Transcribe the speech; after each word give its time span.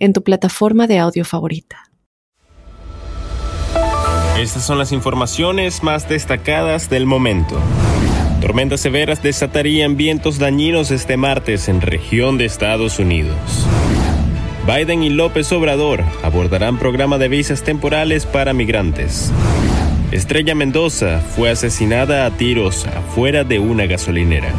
en 0.00 0.12
tu 0.12 0.24
plataforma 0.24 0.88
de 0.88 0.98
audio 0.98 1.24
favorita. 1.24 1.90
Estas 4.38 4.64
son 4.64 4.78
las 4.78 4.90
informaciones 4.90 5.82
más 5.82 6.08
destacadas 6.08 6.88
del 6.88 7.04
momento. 7.04 7.60
Tormentas 8.40 8.80
severas 8.80 9.22
desatarían 9.22 9.98
vientos 9.98 10.38
dañinos 10.38 10.90
este 10.90 11.18
martes 11.18 11.68
en 11.68 11.82
región 11.82 12.38
de 12.38 12.46
Estados 12.46 12.98
Unidos. 12.98 13.36
Biden 14.66 15.02
y 15.02 15.10
López 15.10 15.52
Obrador 15.52 16.02
abordarán 16.22 16.78
programa 16.78 17.18
de 17.18 17.28
visas 17.28 17.62
temporales 17.62 18.24
para 18.24 18.54
migrantes. 18.54 19.30
Estrella 20.10 20.54
Mendoza 20.54 21.20
fue 21.20 21.50
asesinada 21.50 22.24
a 22.24 22.30
tiros 22.30 22.86
afuera 22.86 23.44
de 23.44 23.58
una 23.58 23.86
gasolinera 23.86 24.54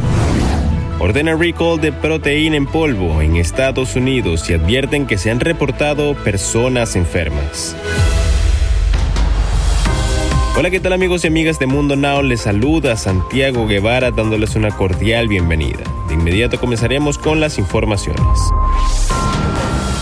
ordena 1.02 1.34
recall 1.36 1.82
de 1.82 1.92
proteína 1.92 2.58
en 2.58 2.68
polvo 2.68 3.24
en 3.24 3.36
Estados 3.36 3.96
Unidos 3.96 4.48
y 4.50 4.54
advierten 4.54 5.08
que 5.08 5.18
se 5.18 5.32
han 5.32 5.40
reportado 5.40 6.14
personas 6.14 6.96
enfermas. 6.96 7.76
Hola, 10.56 10.70
¿qué 10.70 10.80
tal 10.80 10.94
amigos 10.94 11.24
y 11.24 11.28
amigas 11.28 11.58
de 11.58 11.66
Mundo 11.66 11.96
Now? 11.96 12.22
Les 12.22 12.42
saluda 12.42 12.96
Santiago 12.98 13.66
Guevara 13.66 14.12
dándoles 14.12 14.56
una 14.56 14.70
cordial 14.70 15.28
bienvenida. 15.28 15.84
De 16.08 16.14
inmediato 16.14 16.60
comenzaremos 16.60 17.18
con 17.18 17.40
las 17.40 17.58
informaciones. 17.58 18.40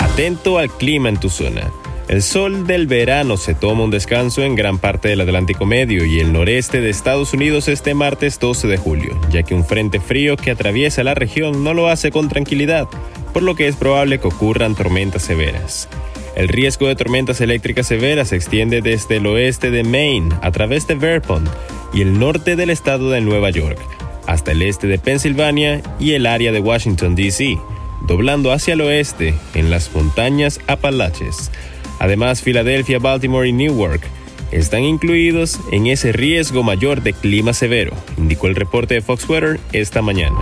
Atento 0.01 0.57
al 0.57 0.69
clima 0.69 1.07
en 1.07 1.17
tu 1.17 1.29
zona. 1.29 1.71
El 2.09 2.23
sol 2.23 2.65
del 2.65 2.87
verano 2.87 3.37
se 3.37 3.53
toma 3.53 3.83
un 3.83 3.91
descanso 3.91 4.41
en 4.41 4.55
gran 4.55 4.79
parte 4.79 5.09
del 5.09 5.21
Atlántico 5.21 5.67
Medio 5.67 6.05
y 6.05 6.19
el 6.19 6.33
noreste 6.33 6.81
de 6.81 6.89
Estados 6.89 7.35
Unidos 7.35 7.67
este 7.67 7.93
martes 7.93 8.39
12 8.39 8.67
de 8.67 8.77
julio, 8.77 9.15
ya 9.29 9.43
que 9.43 9.53
un 9.53 9.63
frente 9.63 9.99
frío 9.99 10.35
que 10.35 10.49
atraviesa 10.49 11.03
la 11.03 11.13
región 11.13 11.63
no 11.63 11.75
lo 11.75 11.87
hace 11.87 12.09
con 12.09 12.27
tranquilidad, 12.27 12.87
por 13.31 13.43
lo 13.43 13.53
que 13.53 13.67
es 13.67 13.75
probable 13.75 14.19
que 14.19 14.27
ocurran 14.27 14.73
tormentas 14.73 15.21
severas. 15.21 15.87
El 16.35 16.47
riesgo 16.47 16.87
de 16.87 16.95
tormentas 16.95 17.41
eléctricas 17.41 17.85
severas 17.85 18.29
se 18.29 18.37
extiende 18.37 18.81
desde 18.81 19.17
el 19.17 19.27
oeste 19.27 19.69
de 19.69 19.83
Maine 19.83 20.33
a 20.41 20.49
través 20.49 20.87
de 20.87 20.95
Vermont 20.95 21.47
y 21.93 22.01
el 22.01 22.17
norte 22.17 22.55
del 22.55 22.71
estado 22.71 23.11
de 23.11 23.21
Nueva 23.21 23.51
York, 23.51 23.77
hasta 24.25 24.53
el 24.53 24.63
este 24.63 24.87
de 24.87 24.97
Pensilvania 24.97 25.83
y 25.99 26.13
el 26.13 26.25
área 26.25 26.51
de 26.51 26.59
Washington, 26.59 27.13
D.C., 27.13 27.59
doblando 28.07 28.51
hacia 28.51 28.73
el 28.73 28.81
oeste 28.81 29.35
en 29.53 29.69
las 29.69 29.93
montañas 29.93 30.59
Apalaches. 30.65 31.51
Además, 31.99 32.41
Filadelfia, 32.41 32.99
Baltimore 32.99 33.47
y 33.47 33.53
Newark 33.53 34.01
están 34.51 34.83
incluidos 34.83 35.59
en 35.71 35.87
ese 35.87 36.11
riesgo 36.11 36.63
mayor 36.63 37.03
de 37.03 37.13
clima 37.13 37.53
severo, 37.53 37.93
indicó 38.17 38.47
el 38.47 38.55
reporte 38.55 38.95
de 38.95 39.01
Fox 39.01 39.29
Weather 39.29 39.59
esta 39.73 40.01
mañana. 40.01 40.37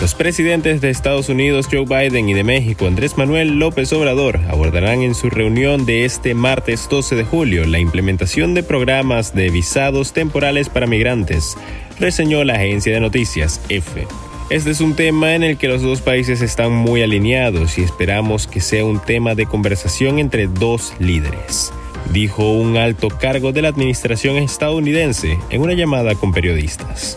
Los 0.00 0.14
presidentes 0.14 0.80
de 0.80 0.88
Estados 0.88 1.28
Unidos 1.28 1.68
Joe 1.70 1.84
Biden 1.84 2.30
y 2.30 2.32
de 2.32 2.42
México 2.42 2.86
Andrés 2.86 3.18
Manuel 3.18 3.58
López 3.58 3.92
Obrador 3.92 4.40
abordarán 4.48 5.02
en 5.02 5.14
su 5.14 5.28
reunión 5.28 5.84
de 5.84 6.06
este 6.06 6.34
martes 6.34 6.88
12 6.88 7.16
de 7.16 7.24
julio 7.24 7.66
la 7.66 7.80
implementación 7.80 8.54
de 8.54 8.62
programas 8.62 9.34
de 9.34 9.50
visados 9.50 10.14
temporales 10.14 10.70
para 10.70 10.86
migrantes, 10.86 11.54
reseñó 11.98 12.44
la 12.44 12.54
agencia 12.54 12.94
de 12.94 13.00
noticias 13.00 13.60
EFE. 13.68 14.06
Este 14.50 14.72
es 14.72 14.80
un 14.80 14.96
tema 14.96 15.36
en 15.36 15.44
el 15.44 15.56
que 15.58 15.68
los 15.68 15.80
dos 15.80 16.00
países 16.00 16.42
están 16.42 16.72
muy 16.72 17.02
alineados 17.02 17.78
y 17.78 17.82
esperamos 17.82 18.48
que 18.48 18.60
sea 18.60 18.84
un 18.84 18.98
tema 18.98 19.36
de 19.36 19.46
conversación 19.46 20.18
entre 20.18 20.48
dos 20.48 20.92
líderes, 20.98 21.72
dijo 22.12 22.50
un 22.50 22.76
alto 22.76 23.10
cargo 23.10 23.52
de 23.52 23.62
la 23.62 23.68
administración 23.68 24.38
estadounidense 24.38 25.38
en 25.50 25.62
una 25.62 25.74
llamada 25.74 26.16
con 26.16 26.32
periodistas. 26.32 27.16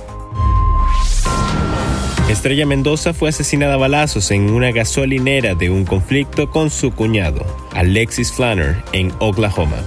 Estrella 2.29 2.67
Mendoza 2.67 3.16
fue 3.16 3.29
asesinada 3.29 3.73
a 3.73 3.77
balazos 3.77 4.29
en 4.29 4.51
una 4.51 4.71
gasolinera 4.71 5.55
de 5.55 5.71
un 5.71 5.85
conflicto 5.85 6.51
con 6.51 6.69
su 6.69 6.91
cuñado, 6.91 7.44
Alexis 7.71 8.31
Flanner, 8.31 8.77
en 8.91 9.11
Oklahoma. 9.17 9.83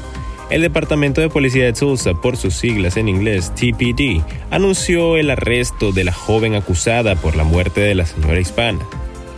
El 0.48 0.62
Departamento 0.62 1.20
de 1.20 1.28
Policía 1.28 1.64
de 1.64 1.72
Tulsa, 1.72 2.14
por 2.14 2.36
sus 2.36 2.54
siglas 2.54 2.96
en 2.96 3.08
inglés 3.08 3.52
TPD, 3.56 4.22
anunció 4.50 5.16
el 5.16 5.30
arresto 5.30 5.90
de 5.90 6.04
la 6.04 6.12
joven 6.12 6.54
acusada 6.54 7.16
por 7.16 7.34
la 7.34 7.42
muerte 7.42 7.80
de 7.80 7.96
la 7.96 8.06
señora 8.06 8.38
hispana. 8.38 8.78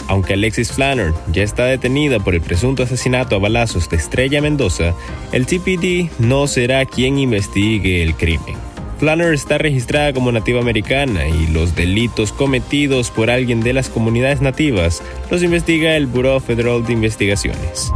Aunque 0.07 0.35
Alexis 0.35 0.71
Flanner 0.71 1.15
ya 1.33 1.43
está 1.43 1.65
detenida 1.65 2.21
por 2.21 2.35
el 2.35 2.43
presunto 2.43 2.83
asesinato 2.83 3.37
a 3.37 3.39
balazos 3.39 3.89
de 3.89 3.97
Estrella 3.97 4.43
Mendoza, 4.43 4.95
el 5.33 5.47
TPD 5.47 6.11
no 6.19 6.47
será 6.47 6.85
quien 6.85 7.19
investigue 7.19 8.03
el 8.03 8.15
crimen. 8.15 8.57
Flanner 8.99 9.33
está 9.33 9.57
registrada 9.57 10.13
como 10.13 10.31
nativa 10.31 10.61
americana 10.61 11.27
y 11.27 11.47
los 11.47 11.75
delitos 11.75 12.33
cometidos 12.33 13.11
por 13.11 13.31
alguien 13.31 13.61
de 13.61 13.73
las 13.73 13.89
comunidades 13.89 14.43
nativas 14.43 15.03
los 15.31 15.43
investiga 15.43 15.97
el 15.97 16.07
Bureau 16.07 16.41
Federal 16.41 16.85
de 16.85 16.93
Investigaciones. 16.93 17.93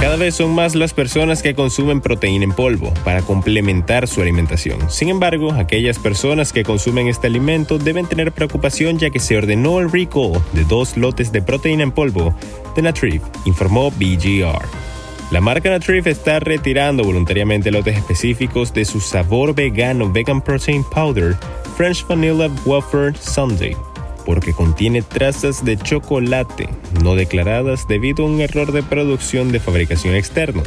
Cada 0.00 0.14
vez 0.14 0.36
son 0.36 0.54
más 0.54 0.76
las 0.76 0.94
personas 0.94 1.42
que 1.42 1.56
consumen 1.56 2.00
proteína 2.00 2.44
en 2.44 2.52
polvo 2.52 2.94
para 3.04 3.20
complementar 3.22 4.06
su 4.06 4.22
alimentación. 4.22 4.88
Sin 4.88 5.08
embargo, 5.08 5.52
aquellas 5.52 5.98
personas 5.98 6.52
que 6.52 6.62
consumen 6.62 7.08
este 7.08 7.26
alimento 7.26 7.78
deben 7.78 8.06
tener 8.06 8.30
preocupación 8.30 8.98
ya 8.98 9.10
que 9.10 9.18
se 9.18 9.36
ordenó 9.36 9.80
el 9.80 9.90
recall 9.90 10.40
de 10.52 10.62
dos 10.64 10.96
lotes 10.96 11.32
de 11.32 11.42
proteína 11.42 11.82
en 11.82 11.90
polvo 11.90 12.32
de 12.76 12.82
Natriv, 12.82 13.22
informó 13.44 13.90
BGR. 13.90 14.68
La 15.32 15.40
marca 15.40 15.68
Natriv 15.68 16.06
está 16.06 16.38
retirando 16.38 17.02
voluntariamente 17.02 17.72
lotes 17.72 17.98
específicos 17.98 18.72
de 18.72 18.84
su 18.84 19.00
sabor 19.00 19.52
vegano 19.52 20.10
Vegan 20.12 20.40
Protein 20.40 20.84
Powder 20.84 21.36
French 21.76 22.06
Vanilla 22.06 22.48
Wafer 22.64 23.16
Sunday 23.16 23.76
porque 24.28 24.52
contiene 24.52 25.00
trazas 25.00 25.64
de 25.64 25.78
chocolate 25.78 26.68
no 27.02 27.14
declaradas 27.14 27.88
debido 27.88 28.24
a 28.24 28.28
un 28.28 28.42
error 28.42 28.72
de 28.72 28.82
producción 28.82 29.52
de 29.52 29.58
fabricación 29.58 30.14
externo, 30.14 30.62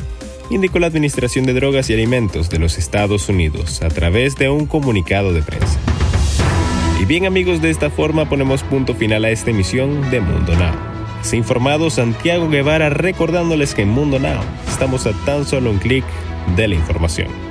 indicó 0.50 0.80
la 0.80 0.88
Administración 0.88 1.46
de 1.46 1.54
Drogas 1.54 1.88
y 1.92 1.94
Alimentos 1.94 2.50
de 2.50 2.58
los 2.58 2.80
Estados 2.80 3.30
Unidos 3.30 3.84
a 3.84 3.90
través 3.90 4.36
de 4.36 4.50
un 4.50 4.66
comunicado 4.66 5.32
de 5.32 5.44
prensa. 5.44 5.78
Y 7.00 7.06
bien 7.06 7.28
amigos, 7.28 7.62
de 7.62 7.70
esta 7.70 7.92
forma 7.92 8.28
ponemos 8.28 8.64
punto 8.64 8.96
final 8.96 9.26
a 9.26 9.30
esta 9.30 9.52
emisión 9.52 10.10
de 10.10 10.22
Mundo 10.22 10.56
Now. 10.56 10.74
Se 11.22 11.38
informado 11.38 11.92
Santiago 11.92 12.50
Guevara 12.50 12.90
recordándoles 12.90 13.76
que 13.76 13.84
en 13.84 13.90
Mundo 13.90 14.18
Now 14.18 14.42
estamos 14.70 15.06
a 15.06 15.14
tan 15.24 15.46
solo 15.46 15.70
un 15.70 15.78
clic 15.78 16.04
de 16.56 16.68
la 16.68 16.74
información. 16.74 17.51